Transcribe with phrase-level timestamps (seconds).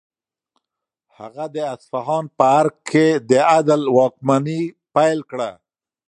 [1.17, 4.61] هغه د اصفهان په ارګ کې د عدل واکمني
[4.95, 5.51] پیل کړه.